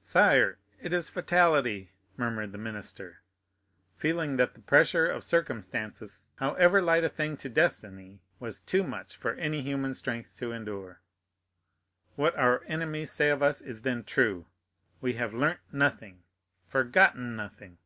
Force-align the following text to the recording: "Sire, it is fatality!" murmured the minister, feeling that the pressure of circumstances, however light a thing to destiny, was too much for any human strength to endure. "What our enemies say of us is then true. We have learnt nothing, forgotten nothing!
"Sire, 0.00 0.56
it 0.80 0.94
is 0.94 1.10
fatality!" 1.10 1.90
murmured 2.16 2.52
the 2.52 2.56
minister, 2.56 3.20
feeling 3.98 4.38
that 4.38 4.54
the 4.54 4.62
pressure 4.62 5.06
of 5.06 5.22
circumstances, 5.22 6.26
however 6.36 6.80
light 6.80 7.04
a 7.04 7.10
thing 7.10 7.36
to 7.36 7.50
destiny, 7.50 8.22
was 8.40 8.60
too 8.60 8.82
much 8.82 9.14
for 9.14 9.34
any 9.34 9.60
human 9.60 9.92
strength 9.92 10.34
to 10.38 10.52
endure. 10.52 11.02
"What 12.16 12.34
our 12.38 12.64
enemies 12.64 13.12
say 13.12 13.28
of 13.28 13.42
us 13.42 13.60
is 13.60 13.82
then 13.82 14.04
true. 14.04 14.46
We 15.02 15.16
have 15.16 15.34
learnt 15.34 15.60
nothing, 15.70 16.22
forgotten 16.64 17.36
nothing! 17.36 17.76